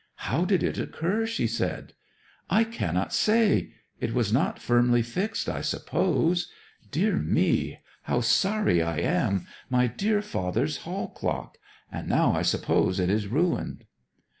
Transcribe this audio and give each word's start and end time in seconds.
'How 0.15 0.45
did 0.45 0.63
it 0.63 0.79
occur?' 0.79 1.27
she 1.27 1.45
said. 1.45 1.93
'I 2.49 2.63
cannot 2.63 3.13
say; 3.13 3.73
it 3.99 4.15
was 4.15 4.33
not 4.33 4.57
firmly 4.57 5.03
fixed, 5.03 5.47
I 5.47 5.61
suppose. 5.61 6.51
Dear 6.89 7.17
me, 7.17 7.77
how 8.05 8.21
sorry 8.21 8.81
I 8.81 8.97
am! 8.97 9.45
My 9.69 9.85
dear 9.85 10.23
father's 10.23 10.77
hall 10.89 11.09
clock! 11.09 11.59
And 11.91 12.09
now 12.09 12.33
I 12.33 12.41
suppose 12.41 12.99
it 12.99 13.11
is 13.11 13.27
ruined.' 13.27 13.83